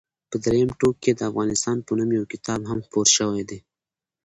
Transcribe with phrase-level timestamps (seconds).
[0.29, 3.59] په درېیم ټوک کې د افغانستان په نوم یو کتاب هم خپور شوی دی.